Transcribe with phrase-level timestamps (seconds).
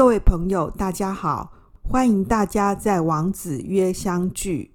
[0.00, 1.52] 各位朋友，大家好，
[1.82, 4.72] 欢迎大家在王子约相聚。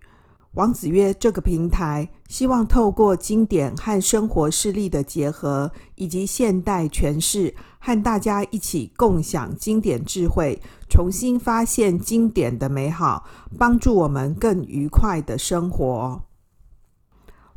[0.52, 13.26] 王子约这个平台，希望透过经典和生活事例的结合，以及现代诠释，和大家一起共享经典智慧，重新发现经典的美好，
[13.58, 16.22] 帮助我们更愉快的生活。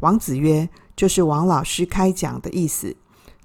[0.00, 2.96] 王子约就是王老师开讲的意思。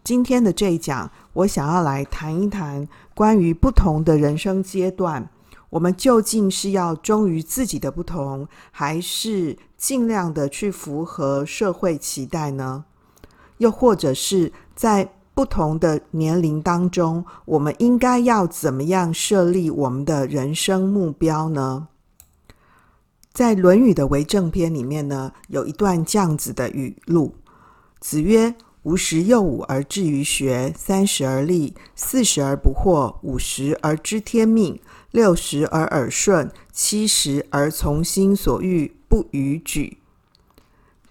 [0.02, 5.30] 今天的这一讲，我想要来谈一谈关于不同的人生阶段，
[5.72, 12.86] 我们究竟是要忠于自己的不同，还是尽量的去符合社会期待呢？
[13.58, 21.88] 又或者是在不同的年龄当中，我们应该要怎么样设立我们的人生目标呢？
[23.32, 27.34] 在《论语》的为政篇里面呢，有一段这样子的语录：
[28.00, 28.54] 子曰。
[28.84, 34.78] 吾十又五而志于学，三十而立，四十而不惑，五十而知天命，
[35.12, 40.00] 六十而耳顺，七十而从心所欲，不逾矩。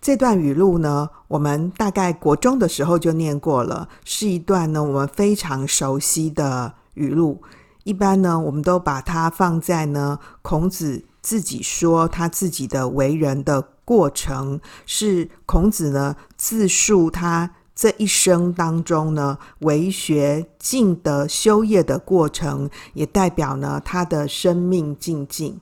[0.02, 7.40] 这段语录呢，我们大概国中的时候就念过了，是一段呢我们非常熟悉的语录。
[7.84, 17.52] 一般呢，我们都把它放在呢孔子自己说他自己的为人的过程，是孔子呢自述他。
[17.82, 25.52] 这一生当中呢，为学尽德修业的过程，也代表呢他的生命境界。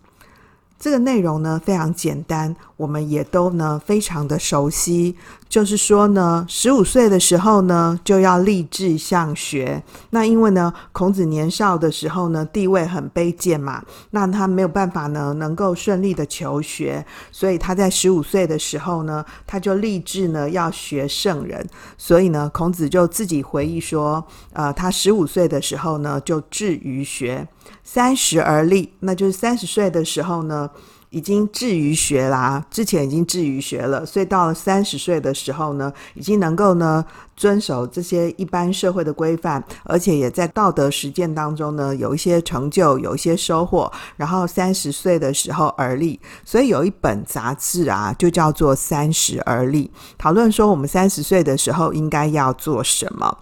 [0.78, 5.16] 这个内容呢非常简单，我们也都呢非常的熟悉。
[5.50, 9.82] 就是说呢，十五岁的时候呢，就要立志向学。
[10.10, 21.68] 那因为呢，孔子年少的时候呢，地位很卑贱嘛，那他没有办法呢，能够顺利的求学，所以他在十五岁的时候呢，他就立志呢要学圣人。
[21.98, 27.48] 所以呢，孔子就自己回忆说，呃，他十五岁的时候呢，就志于学，
[27.82, 30.70] 三十而立，那就是三十岁的时候呢。
[31.10, 37.04] 已经至于学啦，之前已经至于学了，所以到了三十岁的时候呢，已经能够呢
[37.36, 43.90] 遵守这些一般社会的规范，而且也在道德实践当中呢有一些成就，有一些收获。
[44.16, 53.36] 然后三十岁的时候而立，所以有一本杂志啊，就叫做《三十而立》，讨论说我们三十岁的时候应该要做什么。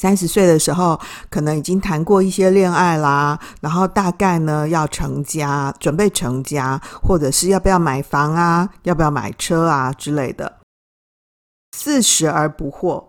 [0.00, 10.60] 三十岁的时候，可能已经谈过一些恋爱啦，然后大概呢要成家，准备成家，或者是要不要买房啊，要不要买车啊之类的。
[11.76, 13.04] 四十而不惑，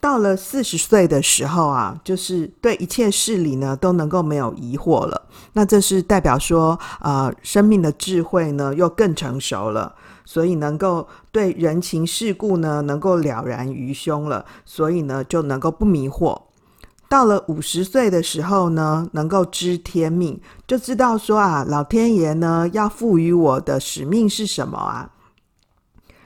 [0.00, 5.20] 到了四十岁的时候啊，就是对一切事理呢都能够没有疑惑了。
[5.54, 9.96] 那这是代表说，呃，生命的智慧呢又更成熟了。
[10.26, 16.38] 所以能够对人情世故呢，能够了然于胸了，所以呢就能够不迷惑。
[17.08, 25.12] 到了五十岁的时候呢，能够知天命，就知道说啊，老天爷呢要赋予我的使命是什么啊。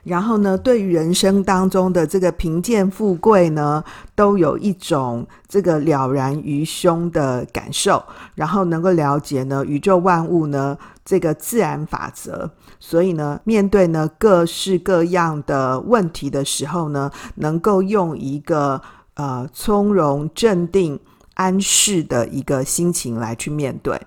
[0.02, 3.84] 然后呢，对于人生当中的这个贫贱富贵呢，
[4.14, 8.02] 都有一种这个了然于胸的感受，
[8.34, 18.80] 然后能够了解呢宇宙万物呢这个自然法则，所以呢，面对呢各式各样的问题的时候呢，能够用一个
[19.14, 20.98] 呃从容、镇定、
[21.34, 24.00] 安适的一个心情来去面对。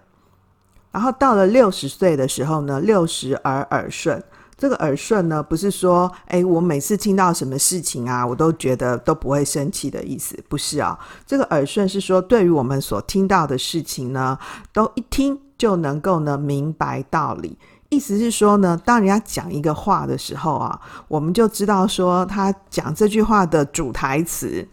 [0.91, 4.23] 然后到了六十岁的时候呢，六十而耳顺。
[4.57, 10.97] 这个耳顺呢，不是说，哎，我每次听到什么事情啊，我都觉得都不会生气的意思，不是啊。
[11.25, 14.37] 这个耳顺是说，对于我们所听到的事情呢，
[14.71, 17.57] 都一听就能够呢明白道理。
[17.89, 24.65] 意思是说呢，当人家讲一个话的时候啊，我们就知道说他讲这句话的主台词、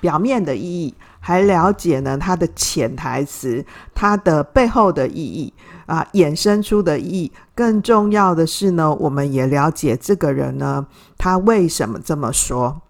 [0.00, 3.64] 表面的意义，还了解呢他的潜台词、
[3.94, 5.52] 他的背后的意义。
[5.86, 12.82] 啊，衍生出的意，更重要的是呢，我们也了解这个人呢，他为什么这么说。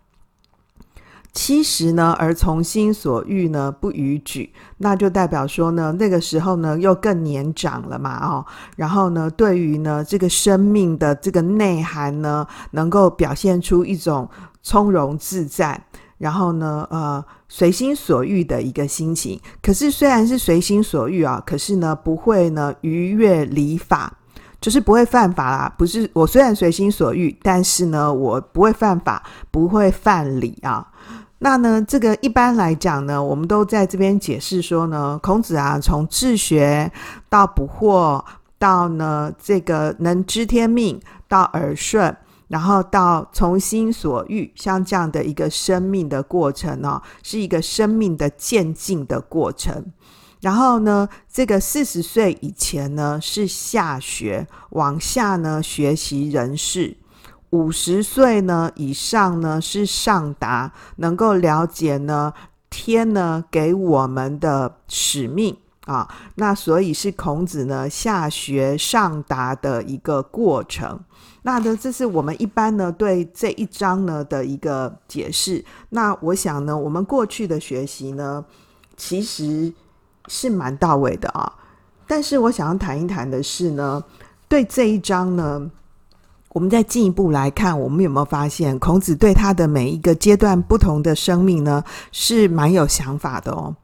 [1.33, 14.27] 七十呢，而从心所欲呢，不逾矩，那就代表说呢，那个时候呢，又更年长了嘛，哦，然后呢，对于呢这个生命的这个内涵呢，能够表现出一种
[14.63, 15.79] 从容自在。
[16.19, 19.39] 然后呢，呃，随心所欲的一个心情。
[19.63, 24.13] 可是虽然是随心所欲啊，可是呢，不会呢逾越礼法，
[24.61, 25.75] 就是不会犯法啦。
[25.77, 30.87] 不是我虽然随心所欲，但是呢，我不会犯法，不会犯礼啊。
[31.41, 36.91] 那呢，这个一般来讲呢，我们都在这边解释说呢，孔子啊，从治学
[37.29, 38.25] 到不惑，
[38.59, 40.99] 到呢这个能知天命，
[41.29, 42.17] 到耳顺。
[42.49, 49.93] 然后到从心所欲，像这样的一个生命的过程呢、哦，是一个生命的渐进的过程。
[50.41, 56.99] 然后呢，这个四十岁以前呢是下学，往下呢学习人事；
[57.51, 62.33] 五十岁呢以上呢是上达，能够了解呢
[62.71, 65.57] 天呢给我们的使命
[65.87, 66.07] 啊。
[66.37, 71.01] 那所以是孔子呢下学上达的一个过程。
[71.47, 75.65] 那呢，这是我们一般呢对这一章呢的一个解释。
[75.91, 78.45] 那我想呢，我们过去的学习呢，
[78.97, 79.73] 其实
[80.27, 81.53] 是蛮到位的啊。
[82.05, 84.03] 但是我想要谈一谈的是呢，
[84.49, 85.71] 对这一章呢，
[86.49, 93.77] 我们再进一步来看，我们有没有发现孔子对他的每一个阶段不同的生命呢，是蛮有想法的哦。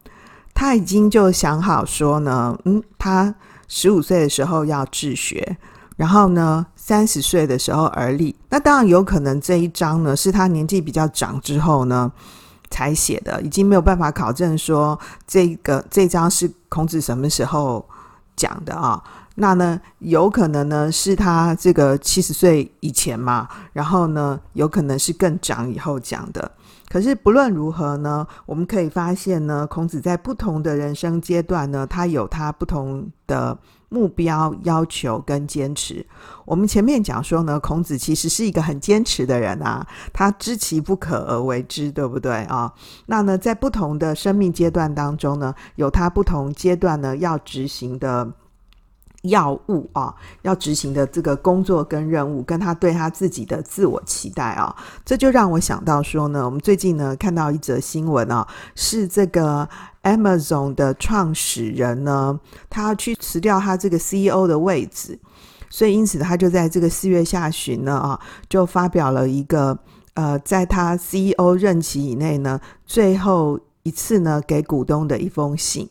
[0.53, 3.33] 他已经就想好说呢，嗯，他
[3.69, 5.57] 十五岁的时候要治学。
[6.03, 8.35] 然后呢，三十岁的时候而立。
[8.49, 12.11] 那当然有可能这一章呢是他年纪比较长之后呢
[12.71, 17.89] 才写的，已经没有办法考证说这个这章是孔子什么时候
[18.35, 19.01] 讲的啊？
[19.37, 26.51] 那呢有可能呢是他这个七十岁以前嘛，然后呢有可能是更长以后讲的。
[26.93, 33.57] 可是不论如何呢，我们可以发现呢，孔子在不同的人生阶段呢，他有他不同的
[33.89, 36.05] 目标、要求跟坚持。
[36.45, 42.71] 我们前面讲说呢，孔子其实是一个很坚持的人啊，他知其不可而为之，对不对啊？
[43.07, 48.31] 那呢，在不同的生命阶段当中呢，有他不同阶段呢要执行的。
[49.23, 54.75] 要务啊，要执行的这个工作跟任务，跟他对他自己的自我期待啊，
[55.05, 59.69] 这就让我想到说呢，我们最近呢看到一则新闻啊，是这个
[60.03, 62.39] Amazon 的创始人呢，
[62.69, 65.19] 他要去辞掉他这个 CEO 的位置，
[65.71, 69.79] 所以因此他就在这个四月下旬呢啊，就发表了一个
[70.15, 75.89] 呃，在他 CEO 任期以内呢，最后一次呢给股东的一封信。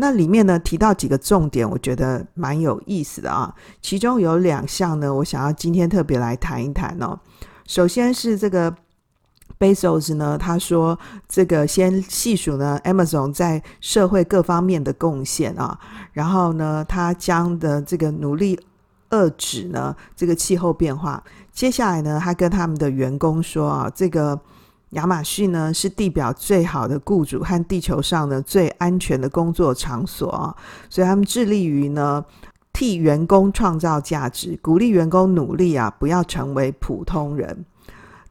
[0.00, 3.52] 那里面呢提到几个重点，我觉得蛮有意思的啊。
[3.82, 7.18] 其中有两项呢，我想要今天特别来谈一谈哦。
[7.66, 8.72] 首先是这个
[9.58, 10.96] Bezos 呢，他说
[11.28, 15.76] 这个先细数呢 Amazon 在社会各方面的贡献啊，
[16.12, 18.58] 然后呢，他将的这个努力
[19.10, 21.20] 遏制呢这个气候变化。
[21.52, 24.40] 接下来呢，他跟他们的员工说啊，这个。
[24.90, 30.56] 亚马逊呢是地表最好的雇主和地球上呢最安全的工作场所啊，
[30.88, 32.24] 所以他们致力于呢
[32.72, 37.66] 替员工创造价值，鼓励员工努力啊，不要成为普通人。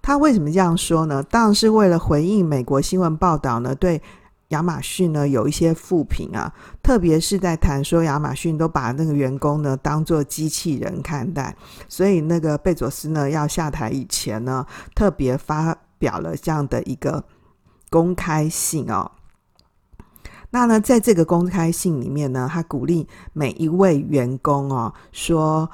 [0.01, 1.21] 他为什么这样说呢？
[1.21, 4.01] 当然是为了回应美国新闻报道呢，对
[4.48, 6.51] 亚马逊呢有一些负评啊，
[6.81, 11.56] 特别是在谈说亚马逊都把那个员工呢当做机器人看待，
[11.89, 14.65] 所以那个贝佐斯呢要下台以前呢，
[14.95, 15.77] 特别发。
[15.98, 17.24] 表了这样的一个
[17.90, 19.12] 公开信哦，
[20.50, 25.70] 那呢，在这个公开信里面呢，他鼓励每一位员工哦，说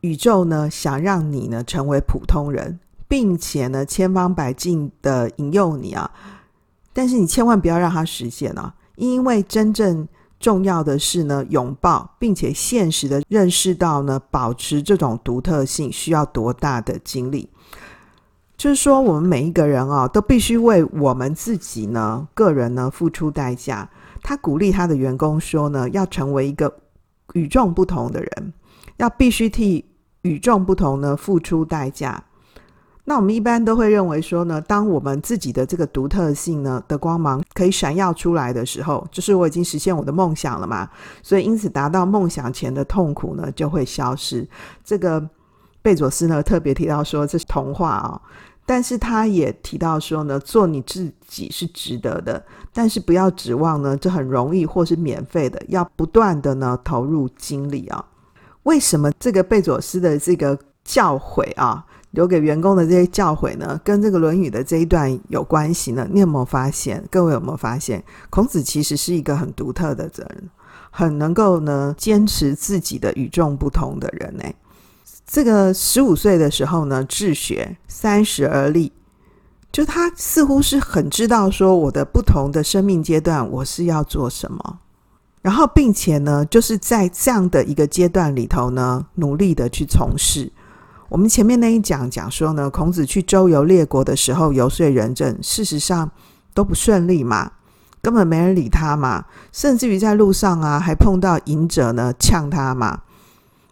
[0.00, 2.78] 宇宙呢想让你呢成为普通人，
[3.08, 6.10] 并且呢千方百计的引诱你啊，
[6.92, 10.06] 但是你千万不要让它实现啊，因为真正
[10.38, 17.48] 重要的是呢拥抱，并且现实的认识到呢，保持这种独特性需要多大的精力。
[18.56, 23.88] 就是说，我们每一个人啊，都必须为我们自己呢，个人呢付出代价。
[24.22, 26.74] 他鼓励他的员工说呢，要成为一个
[27.34, 28.52] 与众不同的人，
[28.96, 29.84] 要必须替
[30.22, 32.24] 与众不同呢付出代价。
[33.04, 40.88] 那我们一般都会认为说呢，当我们自己的这个独特性呢的光芒可以闪耀出来的时候，就是我已经实现我的梦想了嘛。
[41.22, 44.48] 所以因此达到梦想前的痛苦呢就会消失。
[44.82, 45.28] 这个。
[45.82, 48.20] 贝佐斯呢特别提到说，这是童话啊，
[48.66, 58.04] 但是他也提到说呢，做你自己是值得的，但是不要指望呢这很容易或是免费的，要不断的呢投入精力啊。
[58.64, 66.04] 为什么这个贝佐斯的这个教诲啊，留给员工的这些教诲呢，跟这个《论语》的这一段有关系呢？
[66.10, 67.04] 你有没有发现？
[67.08, 70.50] 各位有没有发现，孔子其实是一个很独特的人，
[70.90, 74.44] 很能够呢坚持自己的与众不同的人呢？
[75.26, 78.92] 这个十五岁的时候呢，治学，三十而立，
[79.72, 84.78] 就他似乎是很知道说我的不同的生命阶段我是要做什么，
[85.42, 90.52] 然后并且呢，就是在这样的一个阶段里头呢，努力的去从事。
[91.08, 96.08] 我们前面那一讲讲说呢，孔子去周游列国的时候游说仁政，事实上
[96.54, 97.50] 都不顺利嘛，
[98.00, 103.02] 根本没人理他嘛，甚至于在路上啊，还碰到隐者呢，呛他嘛。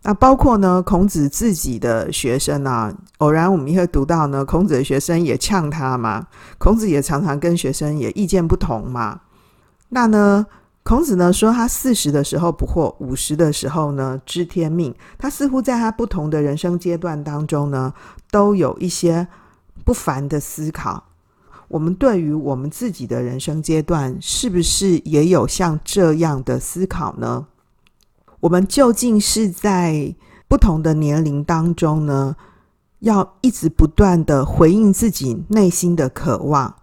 [0.06, 6.26] 那包括呢，孔子自己的学生啊，偶然我们也会读到呢，孔子的学生也呛他嘛。
[6.58, 9.22] 孔子也常常跟学生也意见不同嘛。
[9.88, 10.44] 那呢，
[10.82, 14.94] 孔子呢说，他四十的时候不惑，五十的时候呢知天命。
[15.16, 17.94] 他似乎在他不同的人生阶段当中呢，
[18.30, 19.26] 都有一些
[19.86, 21.02] 不凡的思考。
[21.68, 27.46] 我们对于我们自己的人生阶段，是不是也有像这样的思考呢？
[28.44, 30.14] 我们究竟是在
[30.48, 32.36] 不同的年龄当中呢，
[32.98, 36.76] 要一直不断的回应自己内心的渴望，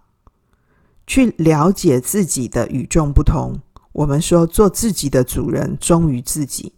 [1.06, 3.60] 去了解自己的与众不同。
[3.92, 6.72] 我们说做自己的主人，忠于自己，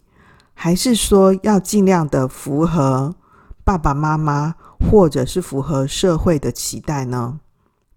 [0.53, 3.15] 还是说要尽量的符合
[3.63, 7.39] 爸爸妈妈，或者是符合社会的期待呢？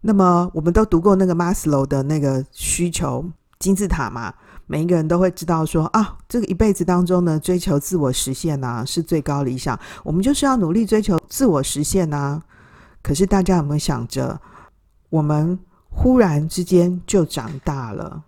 [0.00, 3.26] 那么，我们都读过那个马斯洛的那个需求
[3.58, 4.32] 金字塔嘛？
[4.70, 9.76] 每一个人都会知道说啊，这个一辈子当中呢，追求自我实现啊，是最高理想。
[10.04, 12.42] 我们就是要努力追求自我实现啊。
[13.02, 14.38] 可是大家有没有想着，
[15.08, 15.58] 我们
[15.88, 18.22] 忽然之间就长大了？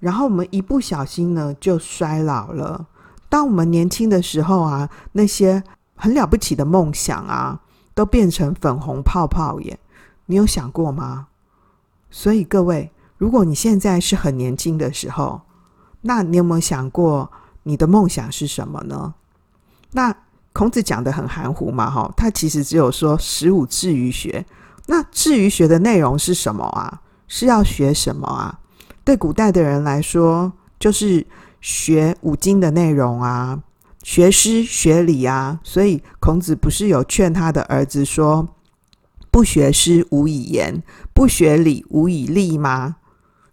[0.00, 2.88] 然后我们一不小心呢，就衰老了。
[3.28, 5.62] 当我们年轻的时候啊，那些
[5.94, 7.60] 很了不起的梦想啊，
[7.94, 9.78] 都变成粉红泡泡耶。
[10.26, 11.28] 你有想过吗？
[12.10, 15.42] 所以各位，如果你现在是很年轻的时候，
[16.06, 17.30] 那你有没有想过
[17.62, 19.14] 你的梦想是什么呢？
[19.92, 20.14] 那
[20.52, 24.44] 孔子讲得很含糊嘛，哈，他其实只有说十五志于学。
[24.86, 27.00] 那至于学的内容是什么啊？
[27.26, 28.60] 是要学什么啊？
[29.02, 31.26] 对古代的人来说，就是
[31.60, 33.62] 学五经的内容啊，
[34.02, 35.58] 学诗学礼啊。
[35.64, 38.46] 所以孔子不是有劝他的儿子说
[39.32, 40.82] ：“不学诗，无以言；
[41.14, 42.96] 不学礼，无以立吗？”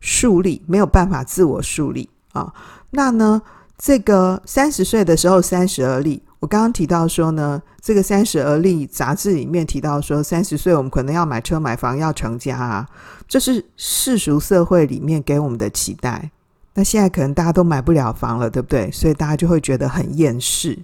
[0.01, 2.53] 树立没有办法自我树立啊。
[2.91, 3.41] 那呢，
[3.77, 6.21] 这个三十岁的时候三十而立。
[6.39, 12.87] 我刚刚提到说呢，这个《三十而立》杂志里面提到说，三十岁我们可能要买车买房要成家啊，
[13.27, 16.31] 这是世俗社会里面给我们的期待。
[16.73, 18.89] 那现在可能大家都买不了房了，对不对？
[18.91, 20.79] 所以大家就会觉得很厌世。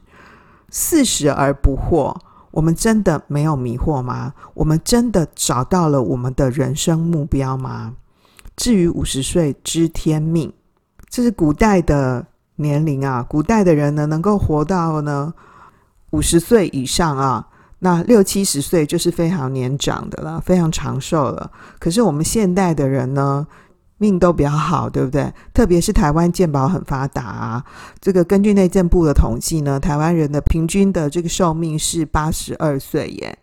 [0.69, 2.15] 四十而不惑，
[2.51, 4.33] 我们真的没有迷惑吗？
[4.53, 7.95] 我们真的找到了我们的人生目标吗？
[8.55, 10.53] 至于五十岁知天命，
[11.09, 12.25] 这是古代的
[12.57, 15.33] 年龄啊，古代的人呢，能够活到呢。
[16.11, 17.45] 五十岁以上啊，
[17.79, 21.51] 那六七十岁就是非常年长的了，非常长寿了。
[21.79, 23.45] 可是我们现代的人呢，
[23.97, 25.31] 命都比较好，对不对？
[25.53, 27.63] 特别是台湾健保很发达啊。
[27.99, 33.37] 这个根据内政部的统计呢，台湾人的平均的这个寿命是八十二岁耶。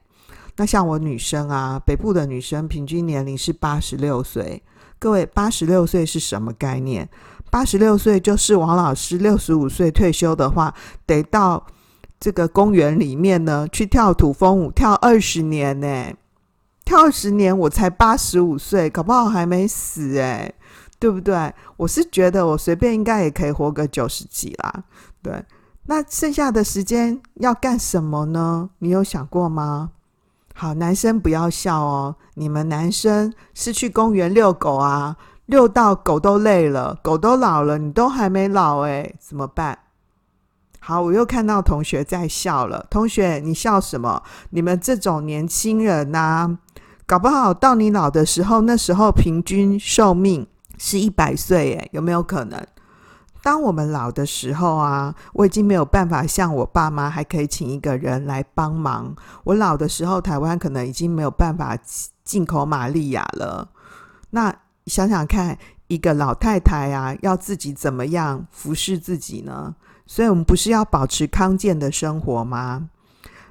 [0.56, 4.62] 那像我女生啊，北部的女生平均年龄是八十六岁。
[4.98, 7.06] 各位，八十六岁是什么概念？
[7.54, 10.74] 八十六岁就是王老师六十五岁退休的话，
[11.06, 11.64] 得到。
[12.18, 16.12] 这个公园里面呢，去跳土风舞，跳二十年呢，
[16.84, 20.52] 跳二十年，我才八十五岁，搞不好还没死哎，
[20.98, 21.54] 对不对？
[21.76, 24.82] 我是觉得我随便应该也可以活个九十几啦，
[25.22, 25.44] 对。
[25.84, 28.68] 那剩下的时间要干什么呢？
[28.80, 29.90] 你有想过吗？
[30.54, 39.78] 好，男生不要笑哦，你们男生是去公园遛狗啊，遛到狗都累了，狗都老了，你都还没老哎，怎么办？
[40.80, 42.86] 好，我又看到同学在笑了。
[42.90, 44.22] 同学，你笑什么？
[44.50, 46.58] 你们这种年轻人呐、
[47.06, 50.46] 搞不好到你老的时候，那时候平均寿命
[50.78, 52.66] 是一百岁，诶，有没有可能？
[53.42, 59.14] 当我们老的时候啊，我已经没有办法像我爸妈还可以请一个人来帮忙。
[59.44, 61.78] 我老的时候，台湾可能已经没有办法
[62.24, 63.68] 进口玛利亚了。
[64.30, 64.54] 那
[64.86, 69.74] 想想看，一个老太太啊，要自己怎么样服侍自己呢？
[70.06, 72.90] 所以我们不是要保持康健的生活吗？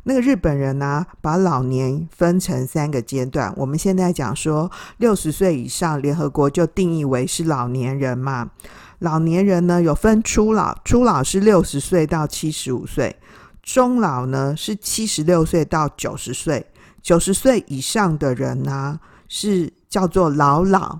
[0.03, 3.53] 那个日本人呢、把老年分成三个阶段。
[3.57, 8.51] 我们现在讲说，六十岁以上，联合国就定义为是老年人嘛。
[8.99, 13.15] 老年人呢，有分初老，初老是六十岁到七十五岁；
[13.63, 16.61] 中老呢是七十六岁到九十岁；
[17.01, 20.99] 九十岁以上的人呢、是叫做老老。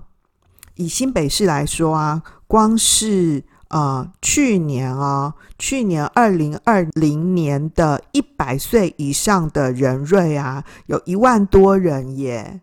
[0.76, 12.60] 以新北市来说啊，光是呃，去年啊，去年二零二零年的一百岁以上的人瑞啊，有一万多人耶。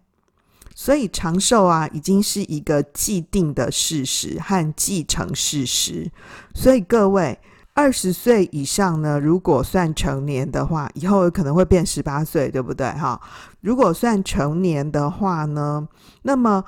[0.73, 6.09] 所以长寿啊，已经是一个既定的事实和既成事实。
[6.55, 7.37] 所以各位，
[7.73, 12.89] 二十岁以上呢，如果算成年的话，以后可能会变十八岁，对不对？
[12.93, 13.19] 哈，
[13.59, 15.87] 如果算成年的话呢，
[16.23, 16.63] 那么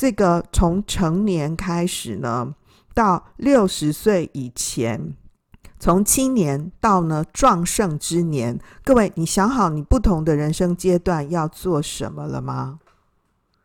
[0.00, 2.54] 这个从成年开始呢，
[2.94, 5.14] 到六十岁以前，
[5.78, 12.78] 从青年到呢壮盛之年，各位，你想好你不同的人生阶段要做什么了吗？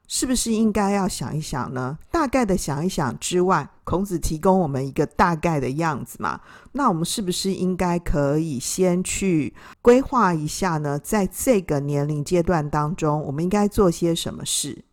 [0.10, 1.98] 是不是应该要想一想呢？
[2.12, 6.42] 大概的想一想之外，孔子提供我们一个大概的样子嘛。
[6.74, 11.00] 那我们是不是应该可以先去规划一下呢？
[11.00, 14.84] 在这个年龄阶段当中，我们应该做些什么事？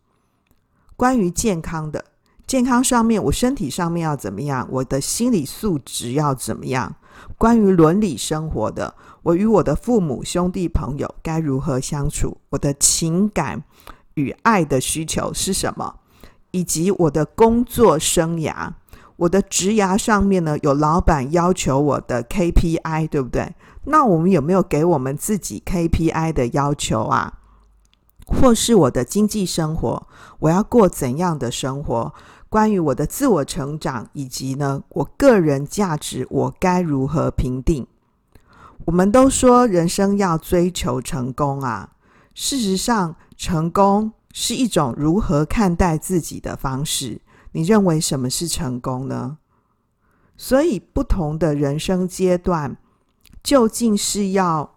[1.03, 2.05] 关于健康的，
[2.47, 4.65] 健康上面，我身体上面要怎么样？
[4.71, 6.95] 我的心理素质要怎么样？
[7.37, 12.37] 关于伦理生活的，我与我的父母、兄弟、朋友该如何相处？
[12.51, 13.61] 我的情感
[14.13, 15.93] 与爱的需求是什么？
[16.51, 18.69] 以及我的工作生涯，
[19.17, 23.53] 我的职涯上面呢，有老板要求我的 KPI，对不对？
[23.83, 27.39] 那我们有没有给我们自己 KPI 的要求啊？
[28.39, 30.07] 或是我的经济生活，
[30.39, 32.13] 我要过怎样的生活？
[32.49, 37.87] 关于我的自我成长，以及呢，我个人价值，我该如何评定？
[38.85, 41.93] 我们都说人生要追求成功啊，
[42.33, 47.21] 事实上，成功是一种如何看待自己的方式。
[47.53, 49.37] 你认为什么是成功呢？
[50.35, 52.77] 所以，不同的人生阶段，
[53.41, 54.73] 究竟是要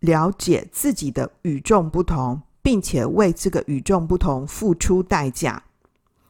[0.00, 5.62] 了解自己的与众不同，并且为这个与众不同付出代价。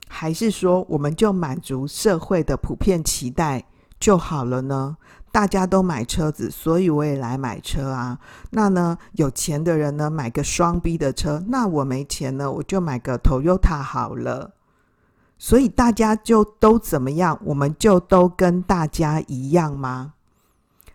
[0.06, 3.64] 还是说，我们就满足社会的普遍期待
[3.98, 4.98] 就好了呢？
[5.32, 8.20] 大家都买车子，所以我也来买车啊。
[8.50, 14.52] 那呢，有钱的人呢，买个双 B 的车，那我没钱呢，我就买个 Toyota 好了。
[15.38, 17.36] 所以大家就都怎么样？
[17.46, 20.12] 我们就都跟大家一样吗？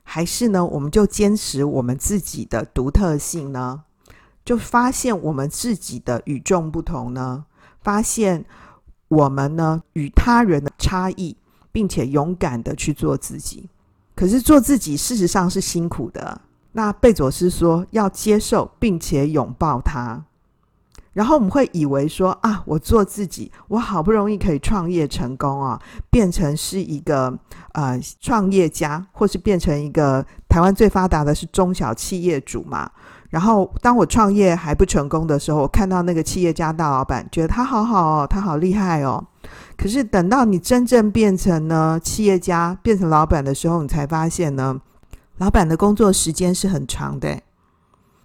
[0.04, 3.84] 还是呢，我们就坚持我们自己的独特性呢？
[4.46, 7.46] 就发现我们自己的与众不同呢？
[7.82, 8.46] 发现。
[9.10, 11.38] 我们呢，与他人的差异，
[11.72, 13.70] 并且勇敢的去做自己。
[14.16, 16.42] 可是做自己事实上是辛苦的。
[16.72, 20.26] 那贝佐斯说要接受并且拥抱它。
[21.12, 25.80] 然后我们会以为说啊，我做自己，我好不容易可以创业成功啊，
[26.10, 27.38] 变成是一个
[27.74, 32.90] 呃创业家，或是变成一个台湾最发达的是中小企业主嘛。
[33.34, 39.26] 然后，当我创业还不成功的时候，我看到那个企业家大老板，觉得他好好哦，他好厉害哦。
[39.76, 44.80] 可是等到你真正变成呢企业家，变成老板的时候，你才发现呢，
[45.40, 47.42] 老板的工作时间是很长的。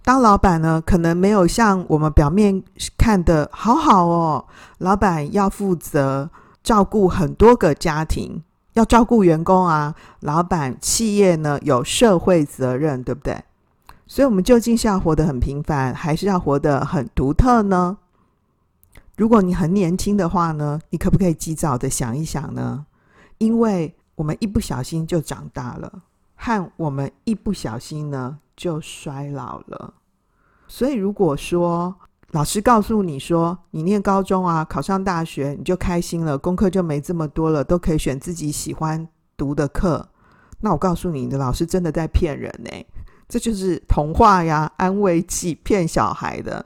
[0.03, 2.61] 当老板呢，可能没有像我们表面
[2.95, 4.45] 看的好好哦。
[4.77, 6.29] 老板要负责
[6.61, 8.43] 照顾很多个家庭，
[8.73, 9.95] 要照顾员工啊。
[10.19, 13.41] 老板企业呢有社会责任，对不对？
[14.11, 17.95] 所以，我们究竟是要活得很平凡，还是要活得很独特呢？
[19.15, 22.87] 如果你很年轻的话呢，你可不可以及早的想一想呢？
[23.37, 26.01] 因为我们一不小心就长大了，
[26.35, 29.93] 和我们一不小心呢就衰老了。
[30.67, 31.93] 所以，如果说
[32.31, 40.09] 老师告诉你说，你念高中啊，考上大学你就开心了，功课就没这么多了，都可以选自己喜欢读的课，
[40.61, 42.71] 那我告诉你，你的老师真的在骗人呢。
[43.29, 46.65] 这就是童话呀，安慰剂，骗小孩的。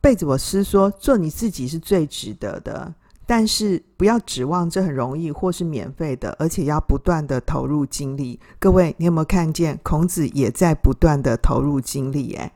[0.00, 2.92] 背着我师说：“做你自己是最值得的，
[3.26, 12.32] 但是不要指望这很容易或是免费的，而且要不断的投入精力。”各位，你有没有看见孔子也在不断的投入精力？
[12.34, 12.52] 哎，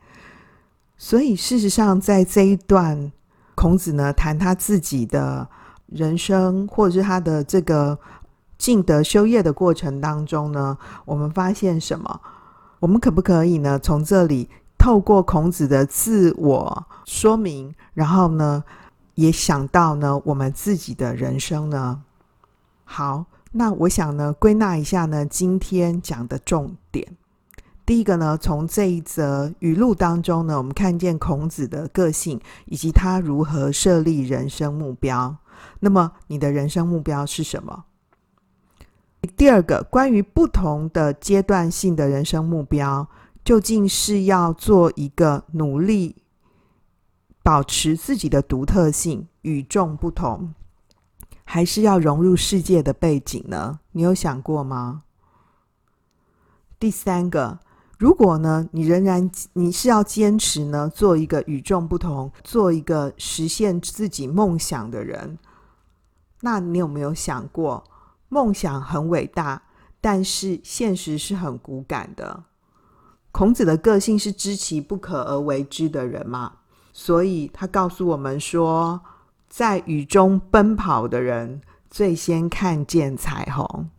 [0.97, 3.13] 所以事实上，在这一段，
[3.55, 5.47] 孔子呢谈他自己的
[5.87, 7.97] 人生，或者是他的这个
[8.57, 12.21] 进德修业的过程当中呢，我们发现什么？
[12.87, 13.81] 我们可不可以呢？
[13.81, 18.63] 从这里透过孔子的自我说明，然后呢，
[19.17, 22.05] 也想到呢我们自己的人生呢？
[22.85, 27.17] 好，那我想呢归纳一下呢今天讲的重点。
[27.85, 35.37] 第一个呢，从这一则语录当中呢，我们看见孔子的个性以及他如何设立人生目标。
[35.81, 37.83] 那么你的人生目标是什么？
[39.27, 43.09] 第二个，关于不同的阶段性的人生目标，
[43.45, 46.17] 究竟是要做一个努力，
[47.43, 50.55] 保持自己的独特性，与众不同，
[51.45, 53.81] 还是要融入世界的背景呢？
[53.93, 55.03] 你有想过吗？
[56.79, 57.59] 第三个，
[57.99, 65.39] 如果呢，你仍然你是要坚持呢，做一个与众不同，做一个实现自己梦想的人，
[66.41, 67.83] 那你有没有想过？
[68.29, 69.63] 梦想很伟大，
[70.01, 72.45] 但是现实是很骨感的。
[73.33, 76.53] 孔子的个性是知其不可而为之的人嘛，
[76.93, 79.01] 所以他告诉我们说，
[79.49, 81.61] 在雨中奔跑的人
[81.91, 83.91] 最先看见彩虹。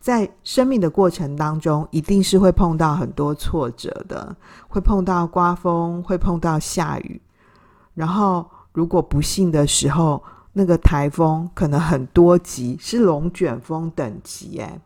[0.00, 4.34] 在生命的过程当中，一定是会碰到很多挫折的，
[4.66, 7.22] 会碰到刮风，会碰到下雨，
[7.94, 10.20] 然后如果不幸的时候，
[10.52, 14.80] 那个台风可能很多级，是龙卷风等级诶。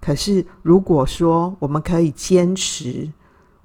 [0.00, 3.10] 可是如果说我们可以坚持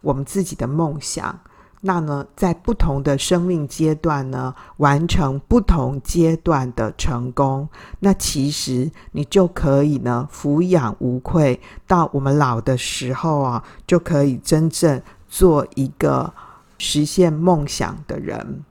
[0.01, 1.39] 我们自己的梦想，
[1.81, 7.69] 那呢，在不同的生命阶段呢，完成不同阶段的成功，
[7.99, 16.33] 那其实你就可以呢，抚养无愧，到我们老的时候啊，就可以真正做一个
[16.79, 18.63] 实现梦想的人。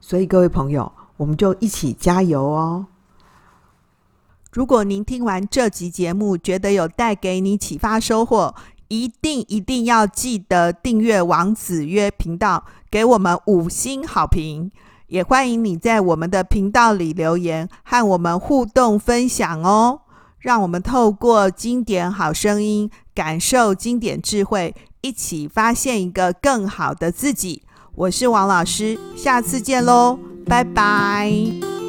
[0.00, 2.86] 所以各位朋友，我们就一起加油哦！
[4.52, 8.54] 如果您听完这集节目，觉得有带给你启发收获，
[8.88, 14.70] 一定一定要记得订阅王子约频道，给我们五星好评。
[15.08, 20.00] 也欢迎你在我们的频道里留言，和我们互动分享哦。
[20.38, 27.62] 让我们透过经典好声音，感受经典智慧，一起发现一个更好的自己。
[27.94, 31.81] 我是王老师，下次见喽，拜拜。